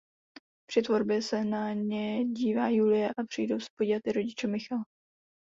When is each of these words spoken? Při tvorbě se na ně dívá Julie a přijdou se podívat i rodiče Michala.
Při 0.69 0.81
tvorbě 0.81 1.21
se 1.21 1.43
na 1.43 1.73
ně 1.73 2.25
dívá 2.25 2.69
Julie 2.69 3.09
a 3.09 3.23
přijdou 3.29 3.59
se 3.59 3.67
podívat 3.77 4.01
i 4.05 4.11
rodiče 4.11 4.47
Michala. 4.47 4.83